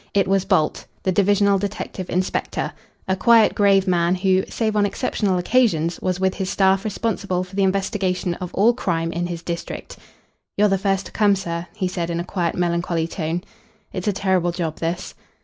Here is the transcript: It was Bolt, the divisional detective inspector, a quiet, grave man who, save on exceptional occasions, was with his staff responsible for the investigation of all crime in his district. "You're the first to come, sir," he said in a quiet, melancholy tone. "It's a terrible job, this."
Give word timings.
It 0.15 0.27
was 0.27 0.45
Bolt, 0.45 0.87
the 1.03 1.11
divisional 1.11 1.59
detective 1.59 2.09
inspector, 2.09 2.73
a 3.07 3.15
quiet, 3.15 3.53
grave 3.53 3.87
man 3.87 4.15
who, 4.15 4.43
save 4.49 4.75
on 4.75 4.83
exceptional 4.83 5.37
occasions, 5.37 5.99
was 6.01 6.19
with 6.19 6.33
his 6.33 6.49
staff 6.49 6.83
responsible 6.83 7.43
for 7.43 7.55
the 7.55 7.61
investigation 7.61 8.33
of 8.41 8.51
all 8.55 8.73
crime 8.73 9.11
in 9.11 9.27
his 9.27 9.43
district. 9.43 9.97
"You're 10.57 10.69
the 10.69 10.79
first 10.79 11.05
to 11.05 11.11
come, 11.11 11.35
sir," 11.35 11.67
he 11.75 11.87
said 11.87 12.09
in 12.09 12.19
a 12.19 12.23
quiet, 12.25 12.55
melancholy 12.55 13.07
tone. 13.07 13.43
"It's 13.93 14.07
a 14.07 14.11
terrible 14.11 14.51
job, 14.51 14.77
this." 14.77 15.13